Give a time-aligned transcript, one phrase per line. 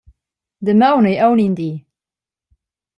[0.65, 1.71] Damaun ei aunc in di!